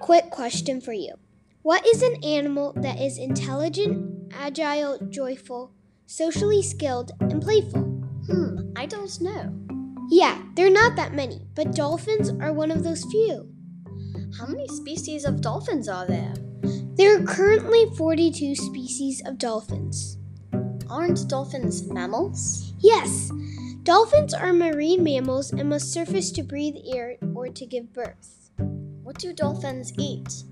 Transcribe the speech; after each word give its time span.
quick 0.00 0.30
question 0.30 0.80
for 0.80 0.92
you. 0.92 1.14
What 1.62 1.86
is 1.86 2.02
an 2.02 2.24
animal 2.24 2.72
that 2.76 3.00
is 3.00 3.18
intelligent, 3.18 4.32
agile, 4.32 4.98
joyful, 5.10 5.72
socially 6.06 6.62
skilled, 6.62 7.12
and 7.20 7.40
playful? 7.40 7.82
Hmm, 8.26 8.72
I 8.74 8.86
don't 8.86 9.20
know. 9.20 9.54
Yeah, 10.10 10.42
there 10.56 10.66
are 10.66 10.70
not 10.70 10.96
that 10.96 11.14
many, 11.14 11.46
but 11.54 11.74
dolphins 11.74 12.30
are 12.30 12.52
one 12.52 12.70
of 12.70 12.82
those 12.82 13.04
few. 13.04 13.52
How 14.38 14.46
many 14.46 14.66
species 14.68 15.24
of 15.24 15.40
dolphins 15.40 15.88
are 15.88 16.06
there? 16.06 16.34
There 16.96 17.16
are 17.16 17.24
currently 17.24 17.86
42 17.96 18.56
species 18.56 19.22
of 19.24 19.38
dolphins. 19.38 20.18
Aren't 20.88 21.28
dolphins 21.28 21.86
mammals? 21.86 22.72
Yes, 22.80 23.30
dolphins 23.84 24.34
are 24.34 24.52
marine 24.52 25.04
mammals 25.04 25.52
and 25.52 25.68
must 25.68 25.92
surface 25.92 26.32
to 26.32 26.42
breathe 26.42 26.76
air 26.92 27.16
or 27.34 27.48
to 27.48 27.66
give 27.66 27.92
birth. 27.92 28.39
What 29.10 29.18
do 29.18 29.32
dolphins 29.32 29.92
eat? 29.98 30.44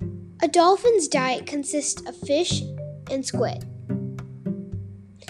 A 0.42 0.48
dolphin's 0.48 1.06
diet 1.06 1.46
consists 1.46 2.04
of 2.08 2.16
fish 2.16 2.64
and 3.08 3.24
squid. 3.24 3.64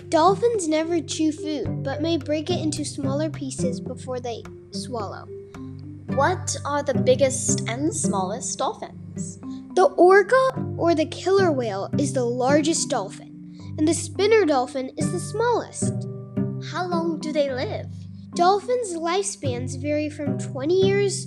Dolphins 0.09 0.67
never 0.67 1.03
chew 1.03 1.33
food, 1.33 1.83
but 1.83 2.01
may 2.01 2.17
break 2.17 2.49
it 2.49 2.59
into 2.59 2.87
smaller 2.87 3.29
pieces 3.29 3.81
before 3.81 4.19
they 4.19 4.43
swallow. 4.71 5.27
What 6.07 6.57
are 6.65 6.83
the 6.83 6.95
biggest 6.95 7.69
and 7.69 7.95
smallest 7.95 8.59
dolphins? 8.59 9.39
The 9.75 9.93
orca 9.99 10.75
or 10.79 10.95
the 10.95 11.05
killer 11.05 11.53
whale 11.53 11.91
is 11.99 12.15
the 12.15 12.25
largest 12.25 12.89
dolphin, 12.89 13.75
and 13.77 13.87
the 13.87 13.93
spinner 13.93 14.47
dolphin 14.47 14.91
is 14.97 15.13
the 15.13 15.21
smallest. 15.21 15.93
How 16.73 16.87
long 16.87 17.21
do 17.21 17.31
they 17.31 17.53
live? 17.53 17.89
Dolphins' 18.35 18.95
lifespans 18.97 19.79
vary 19.79 20.09
from 20.09 20.39
20 20.39 20.75
years 20.75 21.27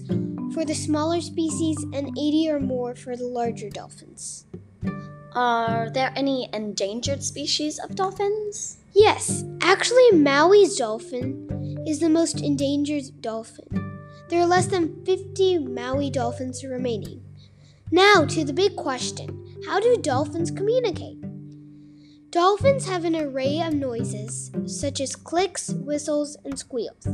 for 0.53 0.65
the 0.65 0.75
smaller 0.75 1.21
species 1.21 1.77
and 1.93 2.17
80 2.17 2.49
or 2.49 2.59
more 2.59 2.95
for 2.95 3.15
the 3.15 3.27
larger 3.27 3.69
dolphins. 3.69 4.45
Are 5.33 5.89
there 5.89 6.11
any 6.15 6.49
endangered 6.51 7.23
species 7.23 7.79
of 7.79 7.95
dolphins? 7.95 8.77
Yes, 8.93 9.45
actually, 9.61 10.11
Maui's 10.11 10.75
dolphin 10.75 11.83
is 11.87 11.99
the 11.99 12.09
most 12.09 12.41
endangered 12.41 13.21
dolphin. 13.21 13.99
There 14.27 14.41
are 14.41 14.47
less 14.47 14.67
than 14.67 15.05
50 15.05 15.59
Maui 15.59 16.09
dolphins 16.09 16.63
remaining. 16.63 17.23
Now 17.91 18.25
to 18.25 18.43
the 18.43 18.53
big 18.53 18.75
question 18.75 19.37
how 19.67 19.79
do 19.79 19.95
dolphins 19.97 20.51
communicate? 20.51 21.17
Dolphins 22.29 22.87
have 22.87 23.03
an 23.03 23.15
array 23.15 23.61
of 23.61 23.73
noises, 23.73 24.51
such 24.65 25.01
as 25.01 25.15
clicks, 25.15 25.69
whistles, 25.69 26.37
and 26.45 26.57
squeals, 26.57 27.05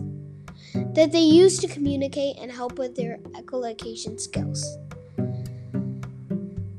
that 0.94 1.12
they 1.12 1.20
use 1.20 1.60
to 1.60 1.68
communicate 1.68 2.38
and 2.38 2.52
help 2.52 2.78
with 2.78 2.96
their 2.96 3.18
echolocation 3.34 4.20
skills. 4.20 4.78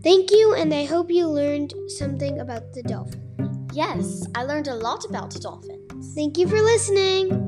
Thank 0.02 0.30
you, 0.30 0.54
and 0.54 0.72
I 0.72 0.84
hope 0.84 1.10
you 1.10 1.28
learned 1.28 1.74
something 1.88 2.40
about 2.40 2.72
the 2.72 2.82
dolphin. 2.82 3.68
Yes, 3.72 4.26
I 4.34 4.44
learned 4.44 4.68
a 4.68 4.74
lot 4.74 5.04
about 5.04 5.34
dolphins. 5.40 6.14
Thank 6.14 6.38
you 6.38 6.48
for 6.48 6.60
listening. 6.60 7.47